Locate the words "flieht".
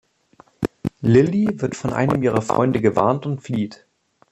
3.43-3.85